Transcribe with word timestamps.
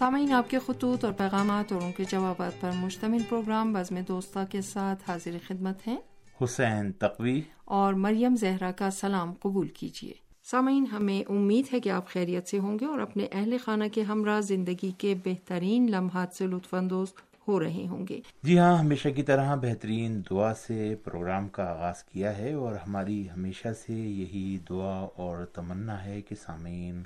سامعین 0.00 0.32
آپ 0.32 0.50
کے 0.50 0.58
خطوط 0.66 1.04
اور 1.04 1.12
پیغامات 1.12 1.72
اور 1.72 1.82
ان 1.82 1.92
کے 1.96 2.04
جوابات 2.08 2.60
پر 2.60 2.70
مشتمل 2.74 3.18
پروگرام 3.28 3.72
بزم 3.72 3.98
دوستہ 4.08 4.38
کے 4.50 4.60
ساتھ 4.62 5.10
حاضر 5.10 5.30
خدمت 5.46 5.86
ہیں۔ 5.86 5.96
حسین 6.44 6.92
تقوی۔ 6.92 7.40
اور 7.64 7.94
مریم 7.94 8.36
زہرا 8.36 8.70
کا 8.70 8.90
سلام 8.90 9.32
قبول 9.40 9.68
کیجیے۔ 9.68 10.12
سامعین 10.44 10.86
ہمیں 10.86 11.30
امید 11.30 11.74
ہے 11.74 11.80
کہ 11.80 11.88
آپ 11.88 12.08
خیریت 12.08 12.48
سے 12.48 12.58
ہوں 12.58 12.78
گے 12.78 12.84
اور 12.84 12.98
اپنے 13.00 13.26
اہل 13.32 13.56
خانہ 13.64 13.84
کے 13.92 14.02
ہمراہ 14.02 14.40
زندگی 14.40 14.90
کے 14.98 15.14
بہترین 15.24 15.90
لمحات 15.90 16.34
سے 16.34 16.46
لطف 16.46 16.74
اندوز 16.74 17.08
ہو 17.48 17.60
رہے 17.60 17.86
ہوں 17.90 18.06
گے۔ 18.08 18.20
جی 18.42 18.58
ہاں 18.58 18.78
ہمیشہ 18.78 19.08
کی 19.08 19.22
طرح 19.22 19.54
بہترین 19.54 20.22
دعا 20.30 20.54
سے 20.54 20.94
پروگرام 21.04 21.48
کا 21.48 21.64
آغاز 21.64 22.04
کیا 22.04 22.38
ہے 22.38 22.52
اور 22.52 22.74
ہماری 22.74 23.28
ہمیشہ 23.36 23.68
سے 23.86 23.92
یہی 23.92 24.58
دعا 24.68 25.06
اور 25.16 25.44
تمنا 25.44 26.04
ہے 26.04 26.20
کہ 26.20 26.34
سامعین 26.46 27.02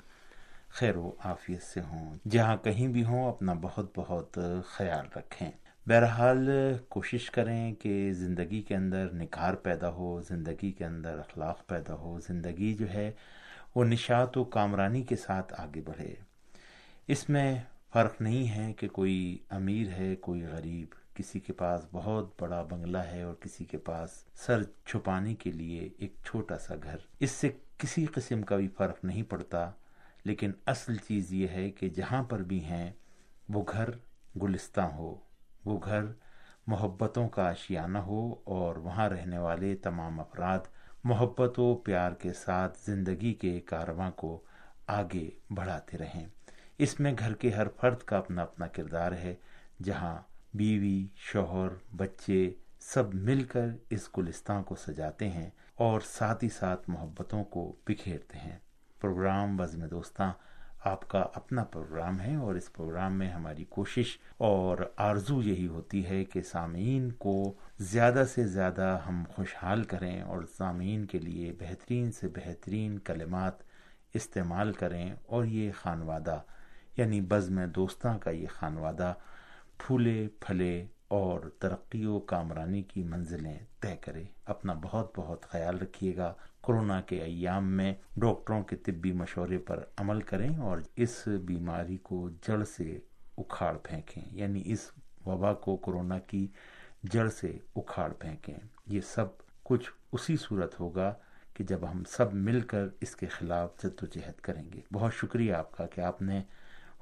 خیر 0.75 0.97
و 0.97 1.11
عافیت 1.23 1.61
سے 1.61 1.81
ہوں، 1.81 2.17
جہاں 2.29 2.57
کہیں 2.57 2.87
بھی 2.87 3.03
ہوں، 3.03 3.29
اپنا 3.29 3.53
بہت 3.61 3.91
بہت 3.95 4.39
خیال 4.65 5.05
رکھیں۔ 5.15 5.51
بہرحال 5.87 6.49
کوشش 6.89 7.31
کریں 7.31 7.73
کہ 7.73 8.11
زندگی 8.13 8.61
کے 8.61 8.75
اندر 8.75 9.13
نکھار 9.13 9.53
پیدا 9.53 9.89
ہو، 9.89 10.21
زندگی 10.21 10.71
کے 10.71 10.85
اندر 10.85 11.19
اخلاق 11.19 11.67
پیدا 11.67 11.93
ہو، 11.93 12.19
زندگی 12.19 12.73
جو 12.73 12.89
ہے 12.93 13.11
وہ 13.75 13.83
نشات 13.83 14.37
و 14.37 14.43
کامرانی 14.43 15.03
کے 15.03 15.15
ساتھ 15.15 15.53
آگے 15.57 15.81
بڑھے۔ 15.81 16.15
اس 17.07 17.29
میں 17.29 17.59
فرق 17.93 18.21
نہیں 18.21 18.49
ہے 18.49 18.73
کہ 18.73 18.87
کوئی 18.87 19.37
امیر 19.49 19.89
ہے، 19.89 20.15
کوئی 20.15 20.43
غریب۔ 20.43 21.15
کسی 21.15 21.39
کے 21.39 21.53
پاس 21.53 21.81
بہت 21.91 22.41
بڑا 22.41 22.61
بنگلہ 22.61 22.97
ہے 22.97 23.21
اور 23.21 23.33
کسی 23.33 23.65
کے 23.65 23.77
پاس 23.77 24.09
سر 24.33 24.63
چھپانے 24.63 25.35
کے 25.35 25.51
لیے 25.51 25.89
ایک 25.97 26.13
چھوٹا 26.25 26.57
سا 26.57 26.75
گھر۔ 26.83 26.97
اس 27.19 27.31
سے 27.31 27.49
کسی 27.77 28.05
قسم 28.05 28.41
کا 28.41 28.55
بھی 28.55 28.67
فرق 28.67 29.05
نہیں 29.05 29.23
پڑتا۔ 29.23 29.71
لیکن 30.25 30.51
اصل 30.65 30.95
چیز 30.95 31.33
یہ 31.33 31.47
ہے 31.47 31.71
کہ 31.71 31.89
جہاں 31.89 32.23
پر 32.23 32.43
بھی 32.43 32.63
ہیں، 32.63 32.91
وہ 33.49 33.63
گھر 33.71 33.89
گلستہ 34.41 34.81
ہو، 34.81 35.15
وہ 35.65 35.79
گھر 35.83 36.01
محبتوں 36.67 37.29
کا 37.29 37.49
اشیانہ 37.49 37.97
ہو 37.97 38.35
اور 38.43 38.75
وہاں 38.75 39.09
رہنے 39.09 39.37
والے 39.37 39.75
تمام 39.75 40.19
افراد 40.19 40.59
محبت 41.03 41.59
و 41.59 41.75
پیار 41.75 42.11
کے 42.11 42.33
ساتھ 42.33 42.77
زندگی 42.85 43.33
کے 43.33 43.59
کارواں 43.59 44.11
کو 44.11 44.41
آگے 44.87 45.29
بڑھاتے 45.49 45.97
رہیں۔ 45.97 46.25
اس 46.77 46.99
میں 46.99 47.13
گھر 47.19 47.33
کے 47.33 47.49
ہر 47.49 47.67
فرد 47.77 47.99
کا 47.99 48.17
اپنا 48.17 48.41
اپنا 48.41 48.67
کردار 48.67 49.11
ہے، 49.11 49.35
جہاں 49.83 50.21
بیوی، 50.53 51.07
شوہر، 51.15 51.95
بچے 51.95 52.53
سب 52.79 53.13
مل 53.13 53.43
کر 53.43 53.67
اس 53.89 54.09
گلستان 54.17 54.63
کو 54.63 54.75
سجاتے 54.75 55.29
ہیں 55.29 55.49
اور 55.75 56.01
ساتھ 56.01 56.43
ہی 56.43 56.49
ساتھ 56.49 56.89
محبتوں 56.89 57.43
کو 57.43 57.75
بکھیرتے 57.87 58.37
ہیں۔ 58.37 58.57
پروگرام 59.05 59.57
بزم 59.57 59.85
دوستاں، 59.85 60.31
آپ 60.83 61.09
کا 61.09 61.25
اپنا 61.33 61.63
پروگرام 61.63 62.19
ہے 62.19 62.35
اور 62.35 62.55
اس 62.55 62.73
پروگرام 62.73 63.17
میں 63.17 63.29
ہماری 63.29 63.65
کوشش 63.69 64.17
اور 64.37 64.77
آرزو 64.97 65.41
یہی 65.41 65.67
ہوتی 65.67 66.05
ہے 66.05 66.25
کہ 66.25 66.41
سامعین 66.41 67.11
کو 67.11 67.53
زیادہ 67.79 68.23
سے 68.33 68.47
زیادہ 68.47 68.99
ہم 69.07 69.23
خوشحال 69.29 69.83
کریں 69.83 70.21
اور 70.21 70.43
سامعین 70.57 71.05
کے 71.05 71.19
لیے 71.19 71.53
بہترین 71.59 72.11
سے 72.11 72.27
بہترین 72.27 72.99
کلمات 72.99 73.53
استعمال 74.13 74.73
کریں 74.73 75.13
اور 75.25 75.45
یہ 75.45 75.71
خانوادہ 75.75 76.41
یعنی 76.97 77.21
بزم 77.21 77.65
دوستاں 77.65 78.19
کا 78.19 78.31
یہ 78.31 78.47
خانوادہ 78.53 79.13
پھولے، 79.77 80.27
پھلے 80.39 80.85
اور 81.07 81.39
ترقی 81.59 82.05
و 82.05 82.19
کامرانی 82.19 82.83
کی 82.83 83.03
منزلیں 83.03 83.59
طے 83.79 83.95
کرے۔ 84.01 84.23
اپنا 84.45 84.73
بہت 84.81 85.11
بہت 85.15 85.41
خیال 85.41 85.77
رکھیے 85.77 86.17
گا۔ 86.17 86.33
کورونا 86.65 87.01
کے 87.01 87.21
ایام 87.21 87.71
میں 87.71 87.93
ڈاکٹروں 88.17 88.63
کے 88.63 88.75
طبی 88.75 89.11
مشورے 89.11 89.57
پر 89.57 89.83
عمل 89.97 90.21
کریں 90.21 90.57
اور 90.57 90.77
اس 90.95 91.27
بیماری 91.45 91.97
کو 91.97 92.29
جڑ 92.29 92.63
سے 92.63 92.99
اکھاڑ 93.37 93.77
پھینکیں 93.77 94.21
یعنی 94.31 94.61
اس 94.65 94.91
وبا 95.25 95.53
کو 95.53 95.77
کورونا 95.77 96.19
کی 96.19 96.47
جڑ 97.03 97.29
سے 97.29 97.57
اکھاڑ 97.75 98.13
پھینکیں۔ 98.13 98.53
یہ 98.87 99.01
سب 99.01 99.25
کچھ 99.63 99.91
اسی 100.11 100.37
صورت 100.37 100.79
ہوگا 100.79 101.13
کہ 101.53 101.63
جب 101.63 101.91
ہم 101.91 102.03
سب 102.03 102.33
مل 102.33 102.61
کر 102.61 102.87
اس 103.01 103.15
کے 103.15 103.25
خلاف 103.25 103.83
جد 103.83 104.03
و 104.03 104.05
جہد 104.05 104.39
کریں 104.41 104.71
گے۔ 104.73 104.81
بہت 104.93 105.13
شکریہ 105.13 105.53
آپ 105.53 105.77
کا 105.77 105.85
کہ 105.85 106.01
آپ 106.01 106.21
نے 106.21 106.43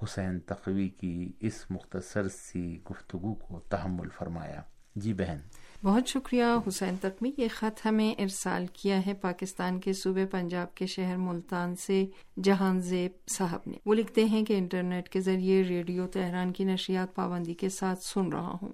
حسین 0.03 0.39
تقوی 0.39 0.89
کی 0.89 1.31
اس 1.39 1.65
مختصر 1.69 2.27
سی 2.27 2.79
گفتگو 2.91 3.33
کو 3.33 3.59
تحمل 3.59 4.09
فرمایا۔ 4.09 4.61
جی 4.95 5.13
بہن۔ 5.13 5.37
بہت 5.83 6.07
شکریہ 6.07 6.43
حسین 6.67 6.95
تقوی، 7.01 7.31
یہ 7.37 7.47
خط 7.53 7.85
ہمیں 7.85 8.21
ارسال 8.21 8.65
کیا 8.73 9.05
ہے 9.05 9.13
پاکستان 9.13 9.79
کے 9.79 9.93
صوبے 9.93 10.25
پنجاب 10.25 10.75
کے 10.75 10.85
شہر 10.85 11.17
ملتان 11.17 11.75
سے 11.75 12.05
جہان 12.43 12.79
زیب 12.79 13.29
صاحب 13.29 13.59
نے۔ 13.67 13.77
وہ 13.85 13.93
لکھتے 13.93 14.25
ہیں 14.25 14.45
کہ 14.45 14.53
انٹرنیٹ 14.53 15.09
کے 15.09 15.19
ذریعے 15.19 15.63
ریڈیو 15.63 16.07
تہران 16.07 16.51
کی 16.51 16.63
نشریات 16.63 17.15
پابندی 17.15 17.53
کے 17.53 17.69
ساتھ 17.69 18.03
سن 18.03 18.29
رہا 18.31 18.57
ہوں۔ 18.61 18.71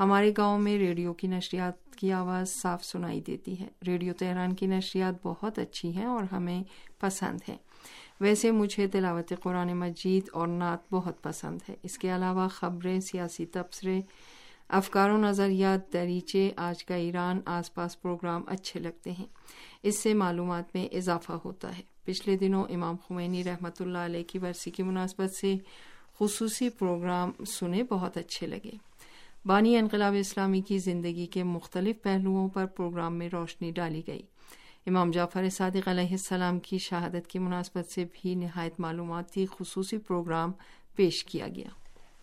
ہمارے 0.00 0.32
گاؤں 0.38 0.58
میں 0.58 0.78
ریڈیو 0.78 1.12
کی 1.12 1.26
نشریات 1.26 1.96
کی 1.96 2.12
آواز 2.12 2.48
صاف 2.48 2.84
سنائی 2.84 3.20
دیتی 3.20 3.60
ہے۔ 3.60 3.68
ریڈیو 3.86 4.12
تہران 4.12 4.52
کی 4.52 4.66
نشریات 4.66 5.14
بہت 5.22 5.58
اچھی 5.58 5.94
ہیں 5.94 6.04
اور 6.04 6.24
ہمیں 6.32 6.62
پسند 7.00 7.38
ہیں۔ 7.48 7.58
ویسے 8.20 8.50
مجھے 8.50 8.86
تلاوت 8.86 9.32
قرآن 9.42 9.72
مجید 9.72 10.24
اور 10.32 10.48
نعت 10.48 10.92
بہت 10.92 11.22
پسند 11.22 11.58
ہے۔ 11.68 11.74
اس 11.82 11.98
کے 11.98 12.14
علاوہ 12.16 12.48
خبریں، 12.48 13.00
سیاسی 13.00 13.46
تبصرے 13.46 14.00
افکار 14.72 15.10
و 15.10 15.16
نظریات 15.16 15.92
دریچے، 15.92 16.50
آج 16.56 16.84
کا 16.84 16.94
ایران 16.94 17.40
آس 17.46 17.74
پاس 17.74 18.02
پروگرام 18.02 18.42
اچھے 18.46 18.80
لگتے 18.80 19.12
ہیں۔ 19.12 19.26
اس 19.82 19.98
سے 19.98 20.14
معلومات 20.14 20.64
میں 20.74 20.94
اضافہ 20.94 21.32
ہوتا 21.32 21.78
ہے۔ 21.78 21.82
پچھلے 22.04 22.36
دنوں 22.36 22.64
امام 22.64 22.96
خمینی 22.96 23.44
رحمۃ 23.44 23.80
اللہ 23.80 23.98
علیہ 23.98 24.22
کی 24.24 24.38
برسی 24.38 24.70
کی 24.70 24.82
مناسبت 24.82 25.30
سے 25.34 25.54
خصوصی 26.18 26.68
پروگرام 26.68 27.44
سنے 27.44 27.82
بہت 27.82 28.16
اچھے 28.16 28.46
لگے۔ 28.46 28.70
بانی 29.46 29.76
انقلاب 29.76 30.14
اسلامی 30.18 30.60
کی 30.60 30.78
زندگی 30.78 31.26
کے 31.26 31.42
مختلف 31.42 32.02
پہلوؤں 32.02 32.48
پر 32.48 32.66
پروگرام 32.66 33.14
میں 33.14 33.28
روشنی 33.32 33.70
ڈالی 33.70 34.02
گئی۔ 34.06 34.22
امام 34.86 35.10
جعفر 35.10 35.48
صادق 35.48 35.88
علیہ 35.88 36.10
السلام 36.10 36.58
کی 36.58 36.78
شہادت 36.78 37.26
کی 37.26 37.38
مناسبت 37.38 37.90
سے 37.90 38.04
بھی 38.12 38.34
نہایت 38.34 38.80
معلوماتی 38.80 39.46
خصوصی 39.46 39.98
پروگرام 39.98 40.52
پیش 40.96 41.24
کیا 41.24 41.48
گیا۔ 41.48 41.68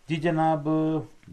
جی 0.08 0.16
جناب، 0.16 0.68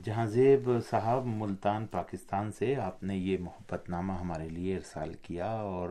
جہاں 0.03 0.25
زیب 0.25 0.69
صاحب 0.89 1.25
ملتان 1.25 1.85
پاکستان 1.85 2.51
سے 2.51 2.75
آپ 2.75 3.03
نے 3.03 3.17
یہ 3.17 3.37
محبت 3.39 3.89
نامہ 3.89 4.13
ہمارے 4.13 4.49
لیے 4.49 4.75
ارسال 4.75 5.13
کیا 5.21 5.45
اور 5.45 5.89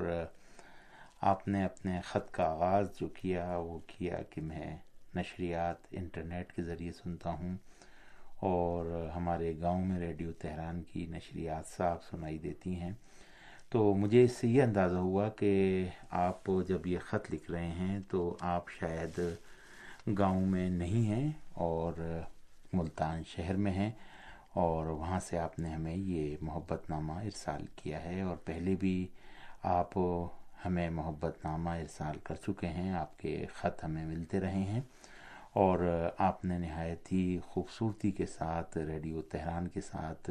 آپ 1.20 1.48
نے 1.48 1.64
اپنے 1.64 2.00
خط 2.04 2.30
کا 2.30 2.44
آغاز 2.44 2.88
جو 3.00 3.08
کیا 3.08 3.56
وہ 3.56 3.78
کیا 3.86 4.22
کہ 4.30 4.40
میں 4.40 4.76
نشریات 5.16 5.86
انٹرنیٹ 5.90 6.52
کے 6.52 6.62
ذریعے 6.62 6.92
سنتا 6.92 7.30
ہوں 7.30 7.56
اور 8.40 9.10
ہمارے 9.14 9.52
گاؤں 9.60 9.86
میں 9.86 9.98
ریڈیو 9.98 10.32
تہران 10.32 10.82
کی 10.82 11.06
نشریات 11.06 11.66
صاف 11.66 12.04
سنائی 12.04 12.38
دیتی 12.38 12.74
ہیں۔ 12.74 12.92
تو 13.70 13.94
مجھے 13.94 14.24
اس 14.24 14.32
سے 14.32 14.48
یہ 14.48 14.62
اندازہ 14.62 14.98
ہوا 14.98 15.28
کہ 15.28 15.84
آپ 16.10 16.50
جب 16.68 16.86
یہ 16.86 16.98
خط 16.98 17.34
لکھ 17.34 17.50
رہے 17.50 17.70
ہیں 17.70 17.98
تو 18.08 18.36
آپ 18.40 18.70
شاید 18.70 19.20
گاؤں 20.18 20.46
میں 20.46 20.70
نہیں 20.70 21.06
ہیں 21.06 21.30
اور 21.54 21.92
ملتان 22.74 23.22
شہر 23.26 23.56
میں 23.56 23.72
ہیں 23.72 23.90
اور 24.62 24.86
وہاں 24.86 25.20
سے 25.20 25.38
آپ 25.38 25.58
نے 25.58 25.70
ہمیں 25.70 25.94
یہ 25.94 26.36
محبت 26.40 26.90
نامہ 26.90 27.12
ارسال 27.12 27.64
کیا 27.76 28.02
ہے 28.04 28.20
اور 28.22 28.36
پہلے 28.44 28.74
بھی 28.80 29.06
آپ 29.62 29.98
ہمیں 30.64 30.88
محبت 30.90 31.44
نامہ 31.44 31.70
ارسال 31.70 32.18
کر 32.24 32.34
چکے 32.46 32.68
ہیں، 32.68 32.92
آپ 32.94 33.18
کے 33.18 33.44
خط 33.54 33.84
ہمیں 33.84 34.04
ملتے 34.04 34.40
رہے 34.40 34.62
ہیں 34.64 34.80
اور 35.54 35.78
آپ 36.18 36.44
نے 36.44 36.58
نہایت 36.58 37.12
ہی 37.12 37.38
خوبصورتی 37.44 38.10
کے 38.10 38.26
ساتھ، 38.26 38.78
ریڈیو 38.78 39.22
تہران 39.22 39.68
کے 39.68 39.80
ساتھ 39.80 40.30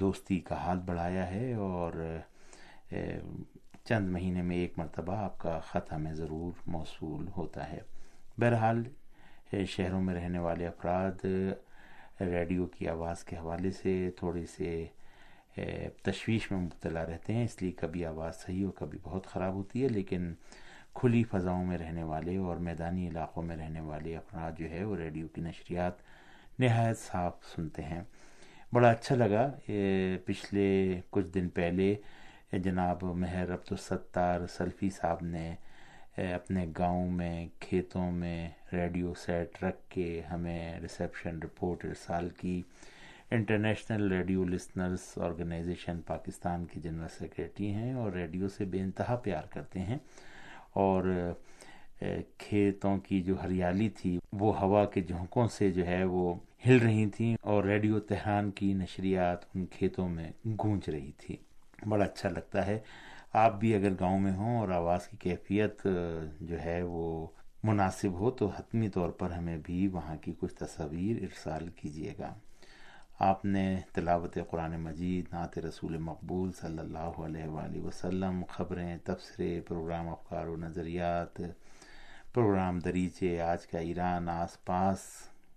دوستی 0.00 0.38
کا 0.40 0.56
ہاتھ 0.64 0.78
بڑھایا 0.86 1.30
ہے 1.30 1.52
اور 1.54 1.92
چند 3.84 4.08
مہینے 4.08 4.42
میں 4.42 4.56
ایک 4.56 4.78
مرتبہ 4.78 5.16
آپ 5.16 5.38
کا 5.38 5.58
خط 5.66 5.92
ہمیں 5.92 6.12
ضرور 6.14 6.60
موصول 6.66 7.28
ہوتا 7.36 7.70
ہے۔ 7.72 7.80
بہرحال 8.38 8.82
شہروں 9.52 10.00
میں 10.02 10.14
رہنے 10.14 10.38
والے 10.38 10.66
افراد، 10.66 11.24
ریڈیو 12.20 12.66
کی 12.66 12.88
آواز 12.88 13.24
کے 13.24 13.36
حوالے 13.36 13.70
سے 13.72 14.10
تھوڑے 14.16 14.44
سے 14.46 14.86
تشویش 16.02 16.50
میں 16.50 16.60
مبتلا 16.60 17.04
رہتے 17.06 17.32
ہیں، 17.32 17.44
اس 17.44 17.60
لیے 17.62 17.72
کبھی 17.76 18.04
آواز 18.06 18.36
صحیح 18.36 18.64
اور 18.64 18.72
کبھی 18.78 18.98
بہت 19.02 19.26
خراب 19.26 19.54
ہوتی 19.54 19.82
ہے، 19.82 19.88
لیکن 19.88 20.32
کھلی 20.94 21.22
فضاؤں 21.30 21.64
میں 21.64 21.78
رہنے 21.78 22.02
والے 22.02 22.36
اور 22.36 22.56
میدانی 22.68 23.08
علاقوں 23.08 23.42
میں 23.42 23.56
رہنے 23.56 23.80
والے 23.80 24.16
افراد 24.16 24.58
جو 24.58 24.70
ہے، 24.70 24.84
وہ 24.84 24.96
ریڈیو 24.96 25.28
کی 25.28 25.40
نشریات 25.40 25.94
نہایت 26.58 26.98
صاف 26.98 27.44
سنتے 27.54 27.82
ہیں۔ 27.82 28.02
بڑا 28.72 28.90
اچھا 28.90 29.14
لگا 29.14 29.50
پچھلے 30.26 31.00
کچھ 31.10 31.26
دن 31.34 31.48
پہلے 31.48 31.94
جناب 32.64 33.02
مہر 33.14 33.52
عبد 33.54 33.72
الستار 33.72 34.46
سلفی 34.56 34.90
صاحب 34.90 35.22
نے 35.22 35.54
اپنے 36.18 36.66
گاؤں 36.78 37.10
میں، 37.10 37.46
کھیتوں 37.60 38.12
میں 38.12 38.50
ریڈیو 38.72 39.14
سیٹ 39.14 39.64
رکھ 39.64 39.88
کے 39.88 40.22
ہمیں 40.32 40.80
ریسیپشن 40.80 41.38
رپورٹ 41.42 41.84
ارسال 41.84 42.28
کی۔ 42.28 42.62
International 43.30 44.12
radio 44.12 44.44
listeners 44.44 45.18
organization 45.18 46.00
Pakistan 46.06 46.64
کی 46.64 46.80
جنرل 46.80 47.08
سیکریٹری 47.18 47.74
ہیں 47.74 47.92
اور 47.92 48.12
ریڈیو 48.12 48.48
سے 48.48 48.64
بے 48.64 48.80
انتہا 48.80 49.16
پیار 49.16 49.42
کرتے 49.50 49.80
ہیں۔ 49.80 49.98
اور 50.72 51.32
کھیتوں 52.38 52.98
کی 52.98 53.20
جو 53.20 53.42
ہریالی 53.42 53.88
تھی، 53.88 54.18
وہ 54.32 54.60
ہوا 54.60 54.84
کے 54.84 55.00
جھونکوں 55.00 55.48
سے 55.48 55.70
جو 55.70 55.86
ہے 55.86 56.04
وہ 56.04 56.34
ہل 56.66 56.76
رہی 56.76 57.06
تھیں 57.06 57.36
اور 57.40 57.64
ریڈیو 57.64 58.00
تہران 58.00 58.50
کی 58.50 58.74
نشریات 58.74 59.38
ان 59.54 59.66
کھیتوں 59.66 60.08
میں 60.08 60.32
گونج 60.44 60.90
رہی 60.90 61.12
تھی۔ 61.18 61.36
بڑا 61.88 62.04
اچھا 62.04 62.28
لگتا 62.28 62.66
ہے۔ 62.66 62.78
آپ 63.32 63.60
بھی 63.60 63.74
اگر 63.74 63.90
گاؤں 64.00 64.20
میں 64.20 64.32
ہوں 64.32 64.58
اور 64.58 64.68
آواز 64.68 65.08
کی 65.08 65.16
کیفیت 65.16 65.86
جو 66.40 66.60
ہے 66.60 66.82
وہ 66.82 67.26
مناسب 67.64 68.12
ہو، 68.12 68.30
تو 68.30 68.46
حتمی 68.46 68.88
طور 68.88 69.10
پر 69.10 69.30
ہمیں 69.30 69.56
بھی 69.56 69.88
وہاں 69.88 70.16
کی 70.16 70.32
کچھ 70.38 70.54
تصاویر 70.54 71.22
ارسال 71.22 71.68
کیجیے 71.76 72.14
گا۔ 72.18 72.34
آپ 73.18 73.44
نے 73.44 73.80
تلاوت 73.92 74.38
قرآن 74.50 74.80
مجید، 74.80 75.24
نعت 75.32 75.58
رسول 75.58 75.98
مقبول 75.98 76.52
صلی 76.52 76.78
اللہ 76.78 76.98
علیہ 76.98 77.44
وآلہ 77.44 77.80
وسلم، 77.80 78.44
خبریں، 78.48 78.96
تبصرے، 79.04 79.60
پروگرام 79.60 80.08
افکار 80.08 80.46
و 80.46 80.56
نظریات، 80.56 81.40
پروگرام 82.32 82.78
دریچے، 82.78 83.40
آج 83.40 83.66
کا 83.66 83.78
ایران، 83.78 84.28
آس 84.28 84.64
پاس 84.64 84.98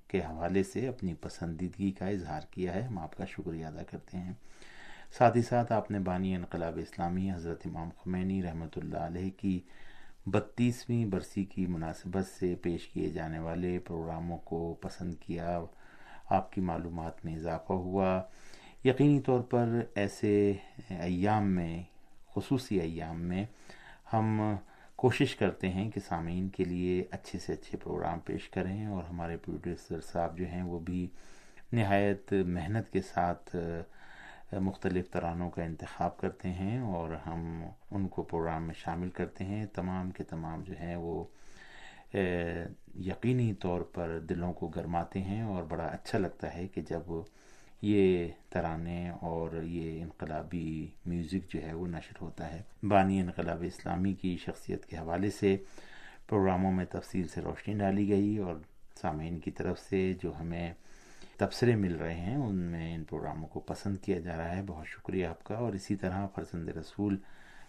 کے 0.07 0.19
حوالے 0.19 0.63
سے 0.63 0.87
اپنی 0.87 1.13
پسندیدگی 1.13 1.91
کا 1.91 2.07
اظہار 2.07 2.41
کیا 2.51 2.75
ہے، 2.75 2.81
ہم 2.81 2.99
آپ 2.99 3.17
کا 3.17 3.25
شکریہ 3.25 3.65
ادا 3.65 3.83
کرتے 3.83 4.17
ہیں۔ 4.17 4.33
ساتھ 5.17 5.37
ہی 5.37 5.41
ساتھ 5.41 5.71
آپ 5.71 5.91
نے 5.91 5.99
بانی 5.99 6.35
انقلاب 6.35 6.77
اسلامی 6.77 7.31
حضرت 7.31 7.61
امام 7.65 7.89
خمینی 7.97 8.43
رحمۃ 8.43 8.75
اللہ 8.75 8.97
علیہ 8.97 9.29
کی 9.37 9.59
بتیسویں 10.27 11.05
برسی 11.05 11.43
کی 11.45 11.65
مناسبت 11.65 12.25
سے 12.39 12.55
پیش 12.55 12.87
کیے 12.87 13.09
جانے 13.09 13.39
والے 13.39 13.79
پروگراموں 13.79 14.37
کو 14.37 14.73
پسند 14.73 15.13
کیا، 15.19 15.59
آپ 16.29 16.51
کی 16.53 16.61
معلومات 16.61 17.25
میں 17.25 17.35
اضافہ 17.35 17.73
ہوا۔ 17.73 18.21
یقینی 18.83 19.19
طور 19.21 19.39
پر 19.39 19.79
ایسے 19.95 20.53
ایام 20.89 21.51
میں، 21.51 21.83
خصوصی 22.35 22.79
ایام 22.79 23.21
میں 23.21 23.45
ہم 24.13 24.55
کوشش 24.95 25.35
کرتے 25.35 25.69
ہیں 25.69 25.91
کہ 25.91 25.99
سامعین 26.07 26.49
کے 26.49 26.63
لیے 26.63 27.03
اچھے 27.11 27.39
سے 27.39 27.53
اچھے 27.53 27.77
پروگرام 27.77 28.19
پیش 28.19 28.49
کریں 28.49 28.85
اور 28.85 29.03
ہمارے 29.03 29.37
پروڈیوسر 29.37 30.01
صاحب 30.01 30.37
جو 30.37 30.45
ہیں 30.45 30.63
وہ 30.63 30.79
بھی 30.79 31.07
نہایت 31.73 32.33
محنت 32.47 32.93
کے 32.93 33.01
ساتھ 33.01 33.55
مختلف 34.59 35.09
ترانوں 35.09 35.49
کا 35.49 35.63
انتخاب 35.63 36.17
کرتے 36.17 36.49
ہیں 36.49 36.79
اور 36.79 37.09
ہم 37.25 37.63
ان 37.91 38.07
کو 38.07 38.23
پروگرام 38.23 38.63
میں 38.63 38.73
شامل 38.73 39.09
کرتے 39.09 39.43
ہیں۔ 39.43 39.65
تمام 39.65 40.11
کے 40.11 40.23
تمام 40.23 40.63
جو 40.63 40.73
ہیں 40.79 40.95
وہ 40.95 41.23
یقینی 42.95 43.53
طور 43.53 43.81
پر 43.81 44.19
دلوں 44.19 44.53
کو 44.53 44.67
گرماتے 44.67 45.21
ہیں 45.21 45.41
اور 45.41 45.63
بڑا 45.63 45.85
اچھا 45.85 46.17
لگتا 46.17 46.55
ہے 46.55 46.67
کہ 46.67 46.81
جب 46.81 47.01
یہ 47.81 48.27
ترانے 48.49 49.09
اور 49.09 49.63
یہ 49.63 50.01
انقلابی 50.01 50.87
میوزک 51.05 51.51
جو 51.53 51.61
ہے 51.63 51.73
وہ 51.73 51.87
نشر 51.87 52.13
ہوتا 52.21 52.53
ہے۔ 52.53 52.61
بانی 52.83 53.19
انقلاب 53.19 53.63
اسلامی 53.67 54.13
کی 54.13 54.37
شخصیت 54.37 54.85
کے 54.85 54.97
حوالے 54.97 55.29
سے 55.29 55.57
پروگراموں 56.27 56.71
میں 56.71 56.85
تفصیل 56.85 57.27
سے 57.27 57.41
روشنی 57.41 57.73
ڈالی 57.73 58.09
گئی 58.09 58.37
اور 58.37 58.55
سامعین 59.01 59.39
کی 59.39 59.51
طرف 59.51 59.79
سے 59.79 60.13
جو 60.23 60.39
ہمیں 60.39 60.73
تبصرے 61.41 61.75
مل 61.75 61.95
رہے 61.95 62.13
ہیں 62.13 62.35
ان 62.35 62.55
میں، 62.55 62.95
ان 62.95 63.03
پروگراموں 63.03 63.47
کو 63.47 63.59
پسند 63.59 63.97
کیا 63.97 64.19
جا 64.19 64.37
رہا 64.37 64.55
ہے۔ 64.55 64.61
بہت 64.67 64.87
شکریہ 64.87 65.27
آپ 65.27 65.43
کا۔ 65.43 65.55
اور 65.55 65.73
اسی 65.73 65.95
طرح 65.95 66.27
فرزند 66.27 66.69
رسول 66.69 67.17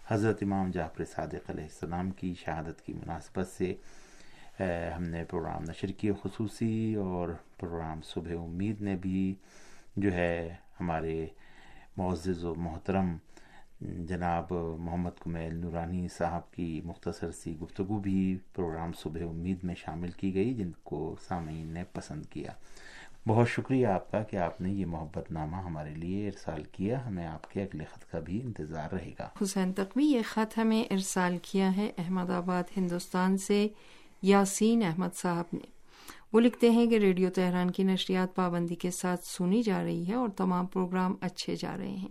حضرت 0.06 0.38
امام 0.42 0.70
جعفر 0.70 1.04
صادق 1.04 1.50
علیہ 1.50 1.64
السلام 1.64 2.10
کی 2.10 2.34
شہادت 2.34 2.86
کی 2.86 2.92
مناسبت 2.92 3.48
سے 3.48 3.74
ہم 4.96 5.02
نے 5.02 5.24
پروگرام 5.24 5.62
نشر 5.62 5.88
کیے 5.88 6.12
خصوصی 6.22 6.94
اور 6.94 7.28
پروگرام 7.58 8.00
صبح 8.04 8.42
امید 8.44 8.80
نے 8.80 8.96
بھی 8.96 9.34
جو 9.96 10.12
ہے 10.12 10.54
ہمارے 10.80 11.26
معزز 11.96 12.44
و 12.44 12.54
محترم 12.54 13.16
جناب 13.80 14.52
محمد 14.78 15.20
کمیل 15.20 15.54
نورانی 15.54 16.08
صاحب 16.08 16.52
کی 16.52 16.80
مختصر 16.84 17.30
سی 17.30 17.58
گفتگو 17.58 17.98
بھی 17.98 18.38
پروگرام 18.54 18.92
صبح 18.92 19.20
امید 19.20 19.58
میں 19.62 19.74
شامل 19.74 20.10
کی 20.10 20.34
گئی، 20.34 20.54
جن 20.54 20.70
کو 20.82 21.16
سامعین 21.20 21.66
نے 21.66 21.84
پسند 21.92 22.26
کیا۔ 22.26 22.52
بہت 23.28 23.48
شکریہ 23.48 23.86
آپ 23.86 24.10
کا 24.10 24.22
کہ 24.22 24.36
آپ 24.36 24.60
نے 24.60 24.72
یہ 24.72 24.86
محبت 24.86 25.32
نامہ 25.32 25.56
ہمارے 25.56 25.94
لیے 25.94 26.26
ارسال 26.26 26.62
کیا، 26.72 27.06
ہمیں 27.06 27.26
آپ 27.26 27.52
کے 27.52 27.62
اگلے 27.62 27.84
خط 27.84 28.10
کا 28.10 28.18
بھی 28.18 28.42
انتظار 28.42 28.94
رہے 28.94 29.12
گا۔ 29.18 29.28
حسین 29.42 29.72
تقوی، 29.72 30.04
یہ 30.04 30.20
خط 30.28 30.58
ہمیں 30.58 30.84
ارسال 30.90 31.38
کیا 31.42 31.76
ہے 31.76 31.92
احمد 31.98 32.30
آباد، 32.30 32.62
ہندوستان 32.76 33.38
سے 33.38 33.68
یاسین 34.22 34.82
احمد 34.82 35.14
صاحب 35.14 35.44
نے۔ 35.52 35.66
وہ 36.32 36.40
لکھتے 36.40 36.70
ہیں 36.70 36.86
کہ 36.86 36.98
ریڈیو 36.98 37.30
تہران 37.30 37.70
کی 37.70 37.82
نشریات 37.82 38.34
پابندی 38.34 38.74
کے 38.74 38.90
ساتھ 38.90 39.24
سنی 39.24 39.62
جا 39.62 39.82
رہی 39.82 40.08
ہے 40.08 40.14
اور 40.14 40.28
تمام 40.28 40.66
پروگرام 40.66 41.14
اچھے 41.20 41.56
جا 41.56 41.76
رہے 41.76 41.90
ہیں۔ 41.90 42.08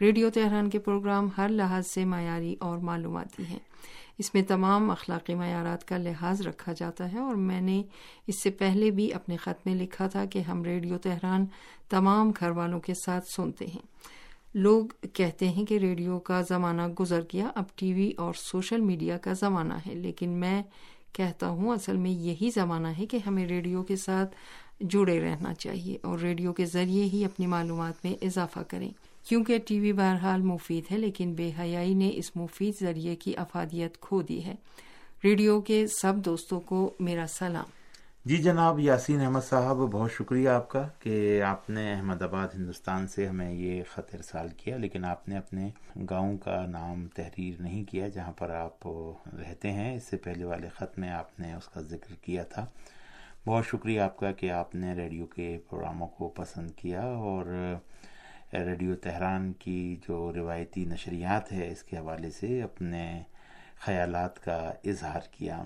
ریڈیو 0.00 0.30
تہران 0.30 0.70
کے 0.70 0.78
پروگرام 0.78 1.28
ہر 1.36 1.48
لحاظ 1.48 1.86
سے 1.86 2.04
معیاری 2.04 2.56
اور 2.60 2.78
معلوماتی 2.78 3.46
ہیں۔ 3.46 3.58
اس 4.18 4.34
میں 4.34 4.42
تمام 4.42 4.90
اخلاقی 4.90 5.34
معیارات 5.34 5.88
کا 5.88 5.96
لحاظ 5.96 6.40
رکھا 6.40 6.72
جاتا 6.72 7.12
ہے 7.12 7.18
اور 7.18 7.34
میں 7.34 7.60
نے 7.60 7.82
اس 8.26 8.42
سے 8.42 8.50
پہلے 8.50 8.90
بھی 8.90 9.12
اپنے 9.12 9.36
خط 9.36 9.66
میں 9.66 9.74
لکھا 9.74 10.06
تھا 10.06 10.24
کہ 10.24 10.38
ہم 10.38 10.64
ریڈیو 10.64 10.98
تہران 10.98 11.46
تمام 11.88 12.32
گھر 12.40 12.50
والوں 12.50 12.80
کے 12.80 12.94
ساتھ 13.04 13.24
سنتے 13.36 13.66
ہیں۔ 13.66 13.86
لوگ 14.54 15.06
کہتے 15.12 15.48
ہیں 15.48 15.64
کہ 15.64 15.78
ریڈیو 15.78 16.18
کا 16.18 16.40
زمانہ 16.48 16.82
گزر 16.88 17.20
گیا، 17.20 17.48
اب 17.54 17.64
ٹی 17.76 17.92
وی 17.92 18.12
اور 18.16 18.34
سوشل 18.34 18.80
میڈیا 18.80 19.18
کا 19.18 19.32
زمانہ 19.32 19.74
ہے، 19.86 19.94
لیکن 19.94 20.30
میں 20.30 20.62
کہتا 21.12 21.48
ہوں 21.48 21.72
اصل 21.72 21.96
میں 21.96 22.10
یہی 22.10 22.50
زمانہ 22.54 22.88
ہے 22.98 23.06
کہ 23.06 23.18
ہمیں 23.26 23.46
ریڈیو 23.46 23.82
کے 23.82 23.96
ساتھ 23.96 24.34
جڑے 24.80 25.20
رہنا 25.20 25.54
چاہیے 25.54 25.98
اور 26.02 26.18
ریڈیو 26.18 26.52
کے 26.52 26.64
ذریعے 26.64 27.04
ہی 27.04 27.24
اپنی 27.24 27.46
معلومات 27.46 28.04
میں 28.04 28.14
اضافہ 28.24 28.60
کریں۔ 28.68 28.90
کیونکہ 29.24 29.58
ٹی 29.66 29.80
وی 29.80 29.92
بہرحال 29.92 30.42
مفید 30.42 30.92
ہے، 30.92 30.98
لیکن 30.98 31.34
بے 31.34 31.50
حیائی 31.58 31.94
نے 31.94 32.10
اس 32.14 32.36
مفید 32.36 32.74
ذریعے 32.80 33.16
کی 33.16 33.36
افادیت 33.36 34.00
کھو 34.00 34.22
دی 34.22 34.44
ہے۔ 34.44 34.54
ریڈیو 35.24 35.60
کے 35.60 35.86
سب 35.86 36.14
دوستوں 36.16 36.60
کو 36.60 36.94
میرا 37.00 37.24
سلام۔ 37.28 37.64
جی 38.24 38.36
جناب، 38.36 38.78
یاسین 38.78 39.20
احمد 39.20 39.40
صاحب، 39.48 39.76
بہت 39.76 40.12
شکریہ 40.12 40.48
آپ 40.48 40.68
کا 40.68 40.88
کہ 40.98 41.42
آپ 41.42 41.70
نے 41.70 41.92
احمد 41.94 42.22
آباد 42.22 42.48
ہندوستان 42.54 43.08
سے 43.08 43.26
ہمیں 43.26 43.52
یہ 43.52 43.82
خط 43.90 44.14
ارسال 44.14 44.48
کیا، 44.56 44.76
لیکن 44.76 45.04
آپ 45.04 45.28
نے 45.28 45.36
اپنے 45.36 45.70
گاؤں 46.10 46.38
کا 46.38 46.66
نام 46.66 47.06
تحریر 47.08 47.62
نہیں 47.62 47.84
کیا 47.84 48.08
جہاں 48.08 48.32
پر 48.32 48.50
آپ 48.50 48.88
رہتے 49.38 49.70
ہیں۔ 49.70 49.96
اس 49.96 50.02
سے 50.04 50.16
پہلے 50.16 50.44
والے 50.44 50.68
خط 50.68 50.98
میں 50.98 51.10
آپ 51.10 51.40
نے 51.40 51.54
اس 51.54 51.68
کا 51.68 51.80
ذکر 51.80 52.14
کیا 52.14 52.42
تھا۔ 52.42 52.66
بہت 53.46 53.66
شکریہ 53.66 54.00
آپ 54.00 54.16
کا 54.16 54.32
کہ 54.32 54.50
آپ 54.50 54.74
نے 54.74 54.94
ریڈیو 54.94 55.26
کے 55.26 55.58
پروگراموں 55.70 56.06
کو 56.06 56.28
پسند 56.28 56.70
کیا 56.70 57.02
اور 57.02 57.74
ریڈیو 58.52 58.94
تہران 58.96 59.52
کی 59.52 59.96
جو 60.08 60.32
روایتی 60.32 60.84
نشریات 60.84 61.52
ہے، 61.52 61.68
اس 61.68 61.82
کے 61.82 61.98
حوالے 61.98 62.30
سے 62.30 62.62
اپنے 62.62 63.22
خیالات 63.80 64.44
کا 64.44 64.72
اظہار 64.84 65.20
کیا۔ 65.30 65.62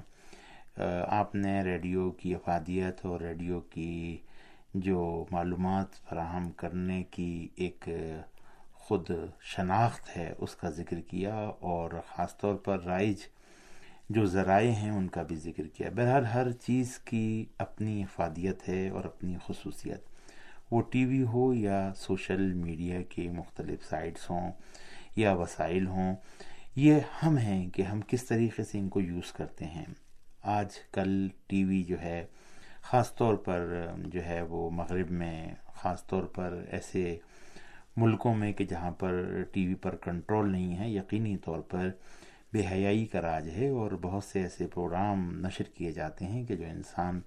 آپ 1.07 1.35
نے 1.35 1.62
ریڈیو 1.62 2.11
کی 2.11 2.35
افادیت 2.35 3.07
اور 3.07 3.21
ریڈیو 3.21 3.61
کی 3.61 4.19
جو 4.75 5.25
معلومات 5.31 5.95
فراہم 5.95 6.51
کرنے 6.51 7.03
کی 7.11 7.49
ایک 7.55 7.89
خود 8.75 9.11
شناخت 9.41 10.17
ہے، 10.17 10.33
اس 10.39 10.57
کا 10.57 10.71
ذکر 10.71 11.01
کیا 11.01 11.35
اور 11.61 11.91
خاص 12.09 12.37
طور 12.37 12.55
پر 12.55 12.83
رائج 12.83 13.19
جو 14.11 14.25
ذرائع 14.25 14.71
ہیں، 14.71 14.91
ان 14.91 15.09
کا 15.09 15.23
بھی 15.23 15.37
ذکر 15.37 15.67
کیا۔ 15.67 15.91
بہرحال 15.97 16.25
ہر 16.25 16.51
چیز 16.51 16.99
کی 16.99 17.45
اپنی 17.59 18.03
افادیت 18.03 18.69
ہے 18.69 18.89
اور 18.89 19.05
اپنی 19.05 19.37
خصوصیت۔ 19.47 20.12
وہ 20.73 20.81
ٹی 20.83 21.05
وی 21.05 21.23
ہو 21.23 21.55
یا 21.55 21.93
سوشل 21.97 22.52
میڈیا 22.52 23.02
کے 23.09 23.29
مختلف 23.31 23.88
سائٹس 23.88 24.31
ہوں 24.31 24.50
یا 25.17 25.33
وسائل 25.33 25.87
ہوں، 25.87 26.14
یہ 26.76 26.99
ہم 27.23 27.37
ہیں 27.38 27.69
کہ 27.71 27.83
ہم 27.83 28.00
کس 28.07 28.25
طریقے 28.25 28.64
سے 28.64 28.79
ان 28.79 28.88
کو 28.88 29.00
یوز 29.00 29.33
کرتے 29.33 29.64
ہیں۔ 29.64 29.85
آج 30.43 30.79
کل 30.93 31.29
ٹی 31.47 31.64
وی 31.64 31.83
جو 31.83 32.00
ہے، 32.02 32.25
خاص 32.83 33.14
طور 33.14 33.35
پر 33.35 33.87
جو 34.07 34.25
ہے 34.25 34.41
وہ 34.43 34.71
مغرب 34.71 35.11
میں، 35.11 35.55
خاص 35.75 36.07
طور 36.07 36.23
پر 36.23 36.64
ایسے 36.71 37.19
ملکوں 37.97 38.35
میں 38.35 38.52
کہ 38.52 38.64
جہاں 38.64 38.91
پر 38.91 39.43
ٹی 39.52 39.67
وی 39.67 39.75
پر 39.75 39.97
کنٹرول 39.97 40.50
نہیں 40.52 40.79
ہے، 40.79 40.88
یقینی 40.88 41.37
طور 41.37 41.61
پر 41.61 41.88
بے 42.52 42.62
حیائی 42.71 43.07
کا 43.07 43.21
راج 43.21 43.49
ہے 43.49 43.69
اور 43.69 43.91
بہت 44.02 44.25
سے 44.25 44.43
ایسے 44.43 44.67
پروگرام 44.67 45.31
نشر 45.47 45.64
کیے 45.64 45.93
جاتے 45.93 46.25
ہیں 46.25 46.45
کہ 46.45 46.57
جو 46.57 46.64
انسان 46.64 47.21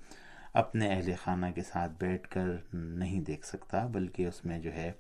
اپنے 0.56 0.94
اہل 0.94 1.12
خانہ 1.24 1.46
کے 1.56 1.62
ساتھ 1.62 1.92
بیٹھ 2.00 2.28
کر 2.30 2.46
نہیں 2.74 3.22
دیکھ 3.22 3.46
سکتا، 3.46 3.86
بلکہ 3.88 4.28
اس 4.28 4.46
میں 4.46 4.60
جو 4.60 4.74
ہے 4.74 4.92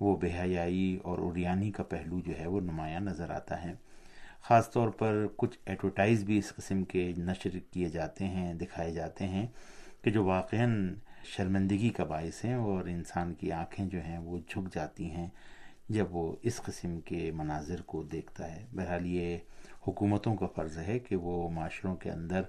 وہ 0.00 0.16
بے 0.16 0.30
حیائی 0.40 0.98
اور 1.02 1.18
اریانی 1.18 1.70
کا 1.70 1.82
پہلو 1.82 2.20
جو 2.20 2.32
ہے 2.38 2.46
وہ 2.46 2.60
نمایاں 2.60 3.00
نظر 3.00 3.30
آتا 3.30 3.64
ہے۔ 3.64 3.74
خاص 4.42 4.70
طور 4.70 4.88
پر 4.88 5.26
کچھ 5.36 5.58
ایڈورٹائز 5.66 6.24
بھی 6.24 6.38
اس 6.38 6.52
قسم 6.54 6.84
کے 6.84 7.12
نشر 7.18 7.58
کیے 7.70 7.88
جاتے 7.88 8.24
ہیں، 8.24 8.54
دکھائے 8.54 8.92
جاتے 8.92 9.26
ہیں 9.26 9.46
کہ 10.02 10.10
جو 10.10 10.24
واقع 10.24 10.56
شرمندگی 11.24 11.90
کا 11.90 12.04
باعث 12.04 12.44
ہیں 12.44 12.54
اور 12.54 12.84
انسان 12.84 13.34
کی 13.34 13.52
آنکھیں 13.52 13.86
جو 13.86 13.98
ہیں 14.04 14.18
وہ 14.18 14.38
جھک 14.38 14.74
جاتی 14.74 15.10
ہیں 15.10 15.28
جب 15.88 16.16
وہ 16.16 16.36
اس 16.42 16.56
قسم 16.56 17.00
کے 17.00 17.30
مناظر 17.34 17.82
کو 17.82 18.02
دیکھتا 18.02 18.52
ہے۔ 18.52 18.64
بہرحال 18.72 19.06
یہ 19.06 19.36
حکومتوں 19.88 20.36
کا 20.36 20.46
فرض 20.46 20.78
ہے 20.78 20.98
کہ 20.98 21.16
وہ 21.16 21.50
معاشروں 21.50 21.96
کے 21.96 22.10
اندر 22.10 22.42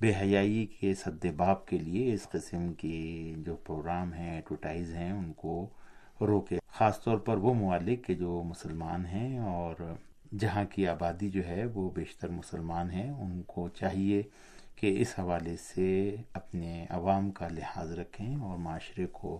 بے 0.00 0.12
حیائی 0.20 0.66
کے 0.66 0.94
سد 0.94 1.26
باب 1.36 1.66
کے 1.66 1.78
لیے 1.78 2.12
اس 2.14 2.28
قسم 2.28 2.72
کی 2.72 3.34
جو 3.38 3.54
پروگرام 3.56 4.12
ہیں 4.12 4.34
ایڈورٹائز 4.34 4.94
ہیں، 4.94 5.12
ان 5.12 5.32
کو 5.36 5.66
روکے۔ 6.20 6.58
خاص 6.66 7.02
طور 7.04 7.18
پر 7.18 7.36
وہ 7.36 7.54
مالک 7.54 8.04
کے 8.04 8.14
جو 8.14 8.42
مسلمان 8.42 9.06
ہیں 9.06 9.38
اور 9.38 9.74
جہاں 10.38 10.64
کی 10.70 10.86
آبادی 10.86 11.30
جو 11.30 11.46
ہے 11.46 11.64
وہ 11.64 11.90
بیشتر 11.90 12.28
مسلمان 12.28 12.90
ہیں، 12.90 13.10
ان 13.10 13.42
کو 13.46 13.68
چاہیے 13.68 14.22
کہ 14.74 14.96
اس 15.00 15.18
حوالے 15.18 15.56
سے 15.56 16.16
اپنے 16.32 16.86
عوام 16.90 17.30
کا 17.30 17.48
لحاظ 17.48 17.92
رکھیں 17.92 18.34
اور 18.36 18.58
معاشرے 18.58 19.06
کو 19.06 19.38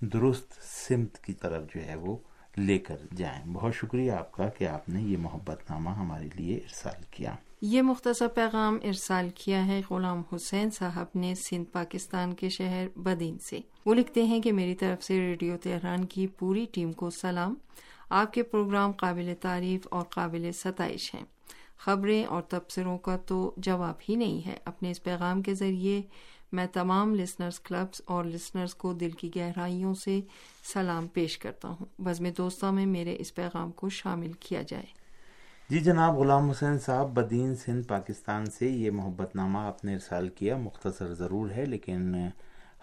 درست 0.00 0.52
سمت 0.62 1.18
کی 1.18 1.32
طرف 1.32 1.74
جو 1.74 1.86
ہے 1.86 1.94
وہ 1.94 2.16
لے 2.60 2.78
کر 2.78 2.96
جائیں۔ 3.16 3.44
بہت 3.52 3.74
شکریہ 3.74 4.12
آپ 4.12 4.32
کا 4.32 4.48
کہ 4.48 4.68
آپ 4.68 4.88
نے 4.88 5.02
یہ 5.02 5.16
محبت 5.16 5.70
نامہ 5.70 5.90
ہمارے 5.90 6.28
لیے 6.34 6.56
ارسال 6.56 7.02
کیا۔ 7.10 7.34
یہ 7.60 7.82
مختصر 7.82 8.28
پیغام 8.28 8.78
ارسال 8.84 9.28
کیا 9.34 9.66
ہے 9.66 9.80
غلام 9.90 10.22
حسین 10.34 10.70
صاحب 10.70 11.06
نے 11.14 11.34
سندھ 11.34 11.72
پاکستان 11.72 12.34
کے 12.34 12.48
شہر 12.48 12.86
بدین 12.96 13.38
سے۔ 13.38 13.58
وہ 13.86 13.94
لکھتے 13.94 14.24
ہیں 14.24 14.40
کہ 14.40 14.52
میری 14.52 14.74
طرف 14.74 15.04
سے 15.04 15.18
ریڈیو 15.18 15.56
تہران 15.62 16.04
کی 16.04 16.26
پوری 16.26 16.66
ٹیم 16.72 16.92
کو 16.92 17.10
سلام۔ 17.10 17.54
آپ 18.10 18.32
کے 18.32 18.42
پروگرام 18.42 18.92
قابل 18.92 19.32
تعریف 19.40 19.86
اور 19.90 20.02
قابل 20.02 20.50
ستائش 20.52 21.14
ہیں۔ 21.14 21.24
خبریں 21.76 22.24
اور 22.24 22.42
تبصروں 22.42 22.98
کا 22.98 23.16
تو 23.16 23.54
جواب 23.56 23.94
ہی 24.08 24.14
نہیں 24.14 24.46
ہے۔ 24.46 24.56
اپنے 24.64 24.90
اس 24.90 25.02
پیغام 25.02 25.42
کے 25.42 25.54
ذریعے 25.54 26.02
میں 26.52 26.66
تمام 26.72 27.14
لسنرز 27.14 27.60
کلبز 27.60 28.00
اور 28.04 28.24
لسنرز 28.24 28.74
کو 28.74 28.92
دل 28.92 29.10
کی 29.10 29.30
گہرائیوں 29.36 29.94
سے 29.94 30.20
سلام 30.72 31.06
پیش 31.06 31.38
کرتا 31.38 31.68
ہوں۔ 31.68 31.86
بزم 31.98 32.28
دوستوں 32.38 32.72
میں 32.72 32.86
میرے 32.86 33.16
اس 33.18 33.34
پیغام 33.34 33.70
کو 33.70 33.88
شامل 33.88 34.32
کیا 34.32 34.62
جائے۔ 34.62 35.00
جی 35.70 35.78
جناب، 35.78 36.16
غلام 36.16 36.50
حسین 36.50 36.78
صاحب، 36.78 37.14
بدین 37.14 37.56
سندھ، 37.56 37.88
پاکستان 37.88 38.46
سے 38.46 38.68
یہ 38.68 38.90
محبت 38.90 39.36
نامہ 39.36 39.58
آپ 39.58 39.84
نے 39.84 39.94
ارسال 39.94 40.28
کیا، 40.28 40.56
مختصر 40.56 41.14
ضرور 41.14 41.50
ہے، 41.50 41.64
لیکن 41.64 42.14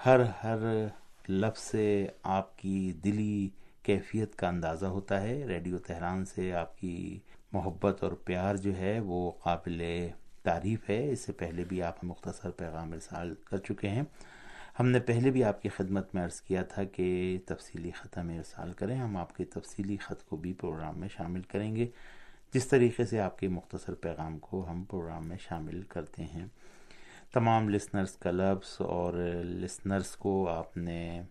ہر 0.06 0.20
ہر 0.44 0.88
لفظ 1.30 1.62
سے 1.62 2.08
آپ 2.24 2.58
کی 2.58 2.92
دلی 2.92 3.50
کیفیت 3.84 4.36
کا 4.36 4.48
اندازہ 4.48 4.86
ہوتا 4.86 5.22
ہے۔ 5.22 5.46
ریڈیو 5.48 5.78
تہران 5.78 6.26
سے 6.26 6.54
آپ 6.54 6.80
کی 6.80 7.20
محبت 7.54 8.04
اور 8.04 8.12
پیار 8.12 8.56
جو 8.56 8.78
ہے 8.78 9.00
وہ 9.00 9.32
قابل 9.32 9.82
تعریف 10.48 10.90
ہے، 10.90 11.12
اس 11.12 11.20
سے 11.20 11.32
پہلے 11.32 11.64
بھی 11.64 11.84
آپ 11.84 12.04
مختصر 12.04 12.50
پیغام 12.50 12.94
ارسال 12.94 13.36
کر 13.46 13.58
چکے 13.58 13.90
ہیں۔ 13.90 14.04
ہم 14.80 14.88
نے 14.88 15.00
پہلے 15.00 15.32
بھی 15.32 15.44
آپ 15.44 15.62
کی 15.62 15.70
خدمت 15.70 16.16
میں 16.16 16.24
عرض 16.24 16.42
کیا 16.42 16.64
تھا 16.64 16.84
کہ 16.84 17.38
تفصیلی 17.46 17.92
خط 17.92 18.18
ہمیں 18.18 18.38
ارسال 18.38 18.74
کریں، 18.74 18.96
ہم 18.96 19.18
آپ 19.18 19.36
کے 19.36 19.46
تفصیلی 19.46 19.98
خط 19.98 20.24
کو 20.24 20.38
بھی 20.38 20.54
پروگرام 20.54 21.00
میں 21.00 21.08
شامل 21.08 21.42
کریں 21.42 21.76
گے۔ 21.76 21.88
جس 22.54 22.68
طریقے 22.68 23.06
سے 23.06 23.20
آپ 23.20 23.40
کے 23.40 23.48
مختصر 23.48 23.94
پیغام 23.94 24.40
کو 24.40 24.70
ہم 24.70 24.84
پروگرام 24.84 25.28
میں 25.28 25.38
شامل 25.42 25.82
کرتے 25.82 26.24
ہیں۔ 26.24 26.46
تمام 27.34 27.70
لسنرز 27.70 28.18
کلبس 28.18 28.82
اور 28.82 29.14
لسنرز 29.44 30.10
کو 30.10 30.50
آپ 30.50 30.78
نے 30.78 31.22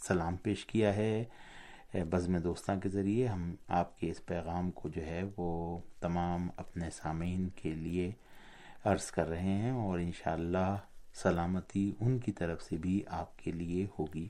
سلام 0.00 0.36
پیش 0.36 0.66
کیا 0.66 0.96
ہے۔ 0.96 1.24
بزم 1.94 2.38
دوستاں 2.38 2.76
کے 2.76 2.88
ذریعے 2.88 3.26
ہم 3.26 3.54
آپ 3.68 3.98
کے 3.98 4.10
اس 4.10 4.26
پیغام 4.26 4.70
کو 4.70 4.88
جو 4.88 5.02
ہے 5.02 5.22
وہ 5.36 5.78
تمام 6.00 6.48
اپنے 6.56 6.90
سامعین 6.90 7.48
کے 7.48 7.74
لیے 7.74 8.12
عرض 8.84 9.10
کر 9.10 9.28
رہے 9.28 9.54
ہیں 9.54 9.70
اور 9.70 9.98
انشاءاللہ 9.98 10.76
سلامتی 11.22 11.92
ان 12.00 12.18
کی 12.18 12.32
طرف 12.32 12.62
سے 12.62 12.76
بھی 12.76 13.02
آپ 13.06 13.38
کے 13.38 13.52
لیے 13.52 13.86
ہوگی۔ 13.98 14.28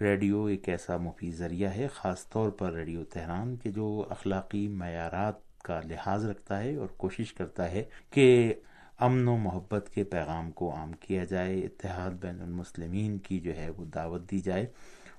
ریڈیو 0.00 0.44
ایک 0.44 0.68
ایسا 0.68 0.96
مفید 0.96 1.34
ذریعہ 1.34 1.70
ہے، 1.70 1.86
خاص 1.86 2.28
طور 2.28 2.50
پر 2.50 2.72
ریڈیو 2.72 3.04
تہران 3.04 3.56
کے 3.56 3.70
جو 3.70 4.06
اخلاقی 4.10 4.68
معیارات 4.68 5.62
کا 5.62 5.80
لحاظ 5.80 6.24
رکھتا 6.24 6.60
ہے 6.60 6.76
اور 6.76 6.86
کوشش 6.86 7.32
کرتا 7.34 7.70
ہے 7.70 7.84
کہ 8.10 8.54
امن 8.98 9.28
و 9.28 9.36
محبت 9.36 9.90
کے 9.94 10.04
پیغام 10.04 10.50
کو 10.50 10.74
عام 10.74 10.92
کیا 10.92 11.24
جائے، 11.24 11.60
اتحاد 11.60 12.10
بین 12.10 12.40
المسلمین 12.40 13.18
کی 13.18 13.38
جو 13.40 13.56
ہے 13.56 13.70
وہ 13.70 13.84
دعوت 13.84 14.30
دی 14.30 14.38
جائے 14.38 14.66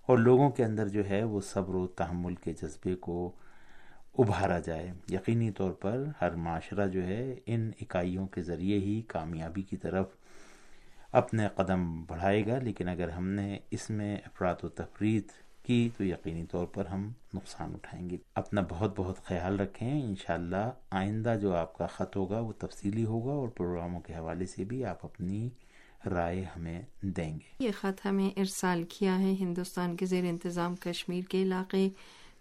اور 0.06 0.18
لوگوں 0.18 0.50
کے 0.50 0.64
اندر 0.64 0.88
جو 0.88 1.10
ہے 1.10 1.24
وہ 1.24 1.42
صبر 1.42 1.76
و 1.76 1.88
تحمل 1.88 2.36
کے 2.36 2.54
جذبے 2.54 2.96
کو 2.96 3.32
ابھارا 4.18 4.60
جائے۔ 4.60 4.94
یقینی 5.10 5.52
طور 5.52 5.72
پر 5.72 6.04
ہر 6.22 6.32
معاشرہ 6.32 6.88
جو 6.88 7.08
ہے 7.08 7.36
ان 7.46 7.72
اکائیوں 7.82 8.28
کے 8.28 8.42
ذریعے 8.42 8.80
ہی 8.80 9.02
کامیابی 9.02 9.62
کی 9.62 9.78
طرف 9.78 10.08
اپنے 11.12 11.48
قدم 11.56 12.04
بڑھائے 12.04 12.48
گا۔ 12.48 12.60
لیکن 12.60 12.90
اگر 12.90 13.10
ہم 13.10 13.28
نے 13.28 13.60
اس 13.72 13.90
میں 13.90 14.18
افراد 14.18 14.56
و 14.64 14.70
تفرید 14.70 15.24
کی 15.64 15.90
تو 15.98 16.04
یقینی 16.04 16.46
طور 16.52 16.66
پر 16.66 16.86
ہم 16.86 17.12
نقصان 17.34 17.74
اٹھائیں 17.74 18.10
گے۔ 18.10 18.18
اپنا 18.36 18.62
بہت 18.70 18.94
بہت 18.96 19.24
خیال 19.24 19.60
رکھیں۔ 19.60 20.04
انشاءاللہ 20.04 20.72
آئندہ 20.92 21.38
جو 21.42 21.56
آپ 21.56 21.78
کا 21.78 21.88
خط 21.88 22.16
ہوگا 22.16 22.40
وہ 22.40 22.52
تفصیلی 22.52 23.06
ہوگا 23.06 23.34
اور 23.34 23.48
پروگراموں 23.48 24.02
کے 24.02 24.14
حوالے 24.14 24.46
سے 24.46 24.64
بھی 24.64 24.86
آپ 24.86 25.06
اپنی 25.06 25.50
رائے 26.06 26.44
ہمیں 26.44 26.82
دیں 27.02 27.34
گے۔ 27.34 27.64
یہ 27.66 27.72
خط 27.80 28.06
ہمیں 28.06 28.30
ارسال 28.40 28.84
کیا 28.84 29.20
ہے 29.20 29.34
ہندوستان 29.40 29.96
کے 29.96 30.06
زیر 30.06 30.24
انتظام 30.24 30.76
کشمیر 30.76 31.22
کے 31.30 31.42
علاقے 31.42 31.90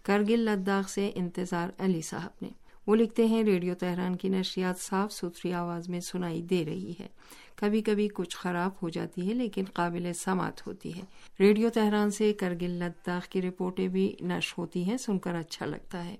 کرگل 0.03 0.39
لداخ 0.39 0.89
سے 0.89 1.11
انتظار 1.15 1.69
علی 1.77 2.01
صاحب 2.01 2.29
نے۔ 2.41 2.49
وہ 2.87 2.95
لکھتے 2.95 3.25
ہیں، 3.25 3.43
ریڈیو 3.43 3.75
تہران 3.75 4.15
کی 4.15 4.29
نشریات 4.29 4.79
صاف 4.79 5.13
ستھری 5.13 5.53
آواز 5.53 5.89
میں 5.89 5.99
سنائی 5.99 6.41
دے 6.41 6.65
رہی 6.65 6.93
ہے۔ 6.99 7.07
کبھی 7.55 7.81
کبھی 7.81 8.07
کچھ 8.07 8.37
خراب 8.37 8.71
ہو 8.81 8.89
جاتی 8.89 9.29
ہے، 9.29 9.33
لیکن 9.33 9.63
قابل 9.73 10.13
سماعت 10.13 10.67
ہوتی 10.67 10.95
ہے۔ 10.95 11.01
ریڈیو 11.39 11.69
تہران 11.69 12.11
سے 12.11 12.33
کرگل 12.33 12.69
لداخ 12.69 13.27
کی 13.27 13.41
رپورٹیں 13.41 13.87
بھی 13.87 14.15
نش 14.21 14.57
ہوتی 14.57 14.83
ہیں، 14.83 14.97
سن 14.97 15.19
کر 15.19 15.35
اچھا 15.35 15.65
لگتا 15.65 16.05
ہے۔ 16.05 16.15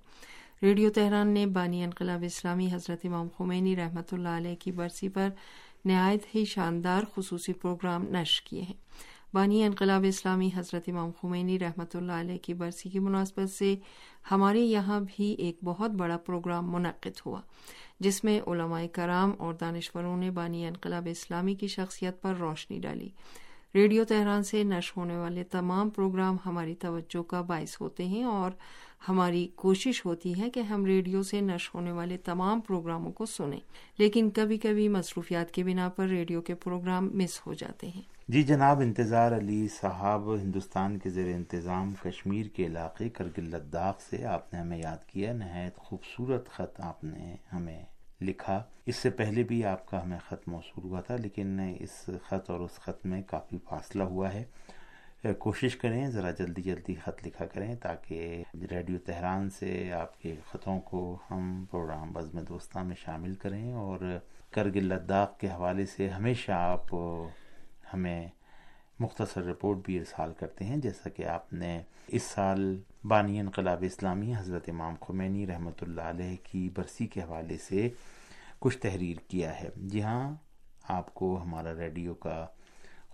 ریڈیو 0.64 0.90
تہران 0.90 1.28
نے 1.28 1.46
بانی 1.46 1.84
انقلاب 1.84 2.24
اسلامی 2.24 2.68
حضرت 2.72 3.00
امام 3.04 3.28
خمینی 3.38 3.76
رحمۃ 3.76 4.10
اللہ 4.12 4.30
علیہ 4.30 4.56
کی 4.56 4.72
برسی 4.72 5.10
پر 5.10 5.30
نہایت 5.86 6.36
ہی 6.36 6.46
شاندار 6.46 7.04
خصوصی 7.16 7.54
پروگرام 7.54 8.06
نش 8.10 8.42
کیے 8.42 8.62
ہیں۔ 8.62 8.90
بانی 9.34 9.64
انقلاب 9.64 10.06
اسلامی 10.08 10.50
حضرت 10.56 10.84
امام 10.88 11.12
خمینی 11.22 11.60
رحمۃ 11.60 11.96
اللہ 11.96 12.12
علیہ 12.12 12.38
کی 12.38 12.54
برسی 12.54 12.90
کی 12.90 13.00
مناسبت 13.00 13.50
سے 13.50 13.76
ہمارے 14.32 14.60
یہاں 14.60 15.00
بھی 15.00 15.26
ایک 15.34 15.58
بہت 15.64 15.92
بڑا 15.92 16.18
پروگرام 16.18 16.72
منعقد 16.72 17.22
ہوا، 17.26 17.42
جس 18.00 18.24
میں 18.24 18.40
علماء 18.48 18.82
کرام 18.92 19.32
اور 19.38 19.54
دانشوروں 19.54 20.18
نے 20.18 20.32
بانی 20.32 20.66
انقلاب 20.66 21.08
اسلامی 21.12 21.56
کی 21.56 21.68
شخصیت 21.68 22.22
پر 22.22 22.36
روشنی 22.36 22.80
ڈالی۔ 22.80 23.10
ریڈیو 23.76 24.06
تہران 24.06 24.44
سے 24.44 24.64
نش 24.64 24.98
ہونے 24.98 25.18
والے 25.18 25.44
تمام 25.44 25.90
پروگرام 25.90 26.38
ہماری 26.46 26.76
توجہ 26.76 27.22
کا 27.22 27.42
باعث 27.42 27.82
ہوتے 27.82 28.06
ہیں 28.06 28.24
اور 28.24 28.52
ہماری 29.10 29.48
کوشش 29.56 30.06
ہوتی 30.06 30.42
ہے 30.42 30.50
کہ 30.50 30.60
ہم 30.60 30.86
ریڈیو 30.86 31.24
سے 31.24 31.42
نش 31.42 31.74
ہونے 31.74 31.92
والے 31.92 32.18
تمام 32.18 32.62
پروگراموں 32.62 33.12
کو 33.12 33.26
سنیں۔ 33.26 33.60
لیکن 33.98 34.30
کبھی 34.30 34.58
کبھی 34.58 34.88
مصروفیات 34.88 35.52
کی 35.52 35.64
بنا 35.64 35.90
پر 35.90 36.06
ریڈیو 36.06 36.42
کے 36.42 36.56
پروگرام 36.56 37.10
مس 37.14 37.42
ہو 37.48 37.54
جاتے 37.54 37.88
ہیں۔ 37.88 38.02
جی 38.28 38.44
جناب، 38.44 38.80
انتظار 38.80 39.32
علی 39.38 39.68
صاحب 39.68 40.36
ہندوستان 40.36 41.00
کے 41.00 41.10
زیر 41.10 41.36
انتظام 41.36 41.94
کشمیر 42.04 42.46
کے 42.46 42.66
علاقے 42.66 43.10
کرگل 43.10 43.44
لداخ 43.44 44.02
سے 44.10 44.26
آپ 44.26 44.54
نے 44.54 44.60
ہمیں 44.60 44.78
یاد 44.78 45.08
کیا۔ 45.08 45.34
نہایت 45.34 45.76
خوبصورت 45.76 46.50
خط 46.50 46.82
آپ 46.82 47.04
نے 47.04 47.36
ہمیں 47.54 47.86
لکھا۔ 48.22 48.64
اس 48.86 48.96
سے 48.96 49.10
پہلے 49.10 49.44
بھی 49.44 49.66
آپ 49.66 49.86
کا 49.86 50.04
ہمیں 50.04 50.20
خط 50.28 50.48
موصول 50.48 50.84
ہوا 50.84 51.02
تھا، 51.02 51.16
لیکن 51.16 51.60
اس 51.80 52.10
خط 52.28 52.50
اور 52.50 52.60
اس 52.60 52.76
خط 52.76 53.06
میں 53.06 53.22
کافی 53.28 53.58
فاصلہ 53.70 54.04
ہوا 54.04 54.34
ہے۔ 54.34 54.44
کوشش 55.40 55.76
کریں 55.76 56.10
ذرا 56.10 56.32
جلدی 56.32 56.62
جلدی 56.62 56.96
خط 56.96 57.28
لکھا 57.28 57.46
کریں 57.46 57.76
تاکہ 57.76 58.44
ریڈیو 58.72 58.98
تہران 59.06 59.50
سے 59.50 59.92
آپ 59.94 60.22
کے 60.22 60.36
خطوں 60.52 60.80
کو 60.80 61.18
ہم 61.32 61.66
پروگرام 61.72 62.12
بزم 62.14 62.40
دوستہ 62.40 62.80
میں 62.80 62.96
شامل 62.96 63.36
کریں 63.36 63.74
اور 63.74 64.20
کرگل 64.52 64.86
لداخ 64.86 65.38
کے 65.38 65.48
حوالے 65.48 65.86
سے 65.86 66.10
ہمیشہ 66.10 66.52
آپ 66.52 66.96
ہمیں 67.94 68.28
مختصر 69.00 69.44
رپورٹ 69.44 69.78
بھی 69.86 70.00
ارسال 70.00 70.34
کرتے 70.34 70.66
ہیں، 70.66 70.78
جیسا 70.78 71.10
کہ 71.10 71.26
آپ 71.26 71.54
نے 71.54 71.82
اس 72.08 72.24
سال 72.24 72.82
بانی 73.04 73.40
انقلاب 73.40 73.78
اسلامی 73.82 74.36
حضرت 74.36 74.70
امام 74.70 74.96
خمینی 75.02 75.48
رحمۃ 75.48 75.82
اللہ 75.82 76.02
علیہ 76.02 76.38
کی 76.44 76.70
برسی 76.76 77.08
کے 77.08 77.22
حوالے 77.22 77.58
سے 77.58 77.90
کچھ 78.60 78.78
تحریر 78.78 79.18
کیا 79.28 79.60
ہے۔ 79.60 79.70
جی 79.76 80.04
ہاں 80.04 80.36
آپ 80.88 81.14
کو 81.14 81.42
ہمارا 81.42 81.76
ریڈیو 81.76 82.14
کا 82.14 82.46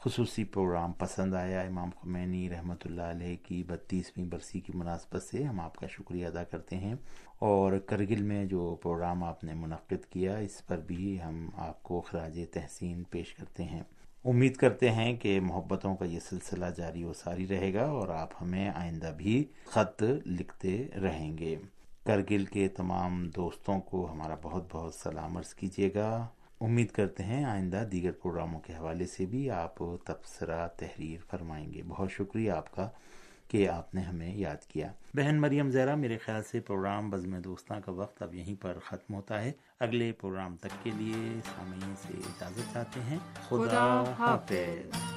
خصوصی 0.06 0.44
پروگرام 0.44 0.92
پسند 0.92 1.34
آیا۔ 1.34 1.62
امام 1.62 1.90
خمینی 2.02 2.50
رحمۃ 2.50 2.82
اللہ 2.86 3.02
علیہ 3.02 3.36
کی 3.44 3.64
بتیسویں 3.64 4.26
برسی 4.26 4.60
کی 4.60 4.72
مناسبت 4.76 5.24
سے 5.24 5.44
ہم 5.44 5.60
آپ 5.60 5.78
کا 5.78 5.88
شکریہ 5.88 6.28
ادا 6.28 6.44
کرتے 6.44 6.76
ہیں۔ 6.76 6.96
اور 7.40 7.74
کرگل 7.78 8.22
میں 8.22 8.46
جو 8.46 8.76
پروگرام 8.76 9.24
آپ 9.24 9.44
نے 9.44 9.54
منعقد 9.54 10.06
کیا، 10.10 10.38
اس 10.38 10.68
پر 10.68 10.78
بھی 10.78 11.22
ہم 11.22 11.50
آپ 11.58 11.84
کو 11.84 12.02
خراج 12.02 12.40
تحسین 12.52 13.04
پیش 13.04 13.34
کرتے 13.34 13.64
ہیں۔ 13.64 13.84
امید 14.26 14.56
کرتے 14.56 14.92
ہیں 14.92 15.16
کہ 15.16 15.40
محبتوں 15.40 15.96
کا 15.96 16.06
یہ 16.06 16.20
سلسلہ 16.20 16.66
جاری 16.78 17.04
و 17.04 17.14
ساری 17.14 17.48
رہے 17.48 17.74
گا 17.74 17.86
اور 17.86 18.08
آپ 18.08 18.30
ہمیں 18.42 18.72
آئندہ 18.76 19.14
بھی 19.18 19.44
خط 19.66 20.04
لکھتے 20.26 20.88
رہیں 21.02 21.38
گے۔ 21.38 21.56
کرگل 22.04 22.46
کے 22.46 22.68
تمام 22.68 23.30
دوستوں 23.36 23.80
کو 23.80 24.12
ہمارا 24.12 24.36
بہت 24.42 24.64
بہت 24.72 24.94
سلام 24.94 25.38
عرض 25.38 25.54
کیجیے 25.54 25.90
گا۔ 25.96 26.28
امید 26.62 26.92
کرتے 26.92 27.24
ہیں 27.24 27.46
آئندہ 27.46 27.84
دیگر 27.92 28.12
پروگراموں 28.12 28.60
کے 28.60 28.74
حوالے 28.74 29.06
سے 29.06 29.26
بھی 29.26 29.50
آپ 29.50 29.76
تبصرہ 30.06 30.68
تحریر 30.68 31.18
فرمائیں 31.30 31.74
گے۔ 31.74 31.82
بہت 31.88 32.12
شکریہ 32.12 32.52
آپ 32.52 32.76
کا۔ 32.76 32.90
کہ 33.48 33.70
آپ 33.70 33.96
نے 33.96 34.02
ہمیں 34.02 34.36
یاد 34.36 34.66
کیا۔ 34.68 34.92
بہن 35.14 35.42
مریم 35.42 35.70
زیرا 35.70 35.96
میرے 35.96 36.18
خیال 36.18 36.44
سے 36.44 36.60
پروگرام 36.60 37.10
بزم 37.10 37.38
دوستاں 37.38 37.80
کا 37.80 37.92
وقت 37.92 38.22
اب 38.22 38.34
یہیں 38.34 38.62
پر 38.62 38.78
ختم 38.86 39.14
ہوتا 39.14 39.42
ہے۔ 39.42 39.52
اگلے 39.80 40.12
پروگرام 40.12 40.58
تک 40.58 40.84
کے 40.84 40.92
لیے 40.98 41.40
سامعین 41.56 41.94
سے 42.02 42.14
اجازت 42.14 42.74
چاہتے 42.74 43.00
ہیں۔ 43.00 43.18
خدا 43.50 44.14
حافظ۔ 44.20 45.15